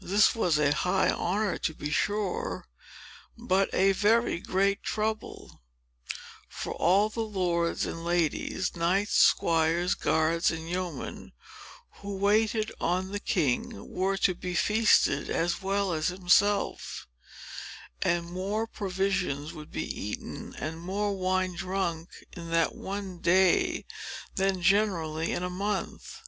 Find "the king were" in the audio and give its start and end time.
13.12-14.16